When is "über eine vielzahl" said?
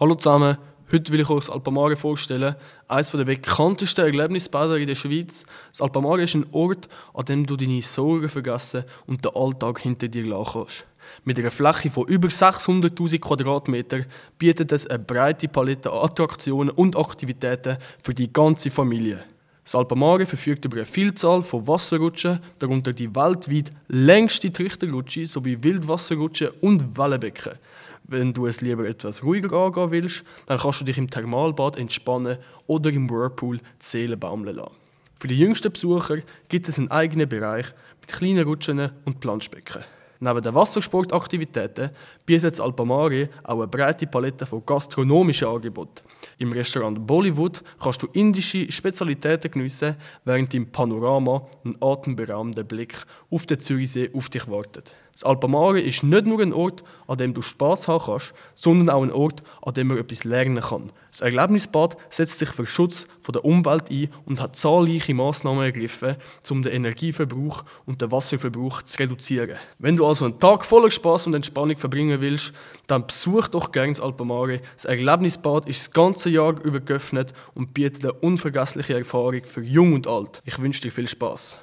20.66-21.42